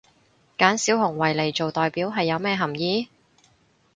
[0.57, 3.07] 揀小熊維尼做代表係有咩含意？